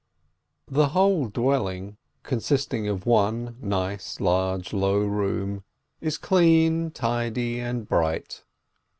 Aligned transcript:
II 0.67 0.73
The 0.75 0.87
whole 0.89 1.27
dwelling, 1.27 1.97
consisting 2.23 2.87
of 2.87 3.05
one 3.05 3.55
nice, 3.61 4.19
large, 4.19 4.73
low 4.73 4.97
room, 4.97 5.63
is 5.99 6.17
clean, 6.17 6.89
tidy, 6.89 7.59
and 7.59 7.87
bright. 7.87 8.43